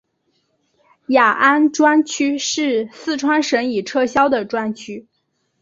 [1.09, 5.07] 雅安专区是四川省已撤销的专区。